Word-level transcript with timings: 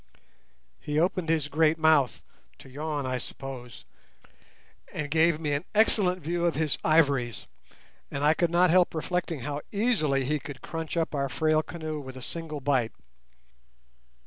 He 0.79 0.99
opened 0.99 1.29
his 1.29 1.47
great 1.47 1.77
mouth, 1.77 2.23
to 2.57 2.67
yawn, 2.67 3.05
I 3.05 3.19
suppose, 3.19 3.85
and 4.91 5.11
gave 5.11 5.39
me 5.39 5.53
an 5.53 5.63
excellent 5.75 6.23
view 6.23 6.47
of 6.47 6.55
his 6.55 6.79
ivories; 6.83 7.45
and 8.09 8.23
I 8.23 8.33
could 8.33 8.49
not 8.49 8.71
help 8.71 8.95
reflecting 8.95 9.41
how 9.41 9.61
easily 9.71 10.25
he 10.25 10.39
could 10.39 10.63
crunch 10.63 10.97
up 10.97 11.13
our 11.13 11.29
frail 11.29 11.61
canoe 11.61 11.99
with 11.99 12.17
a 12.17 12.21
single 12.23 12.61
bite. 12.61 12.93